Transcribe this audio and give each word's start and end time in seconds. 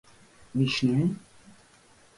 Wie 0.55 0.67
schnell? 0.67 1.15